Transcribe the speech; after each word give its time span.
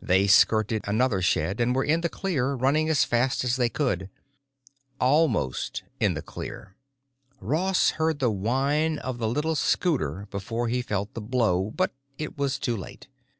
They 0.00 0.28
skirted 0.28 0.82
another 0.86 1.20
shed 1.20 1.58
and 1.60 1.74
were 1.74 1.82
in 1.82 2.02
the 2.02 2.08
clear, 2.08 2.52
running 2.54 2.88
as 2.88 3.02
fast 3.02 3.42
as 3.42 3.56
they 3.56 3.68
could. 3.68 4.08
Almost 5.00 5.82
in 5.98 6.14
the 6.14 6.22
clear. 6.22 6.76
Ross 7.40 7.90
heard 7.98 8.20
the 8.20 8.30
whine 8.30 9.00
of 9.00 9.18
the 9.18 9.26
little 9.26 9.56
scooter 9.56 10.28
before 10.30 10.68
he 10.68 10.80
felt 10.80 11.14
the 11.14 11.20
blow, 11.20 11.72
but 11.74 11.92
it 12.18 12.38
was 12.38 12.60
too 12.60 12.76
late. 12.76 13.08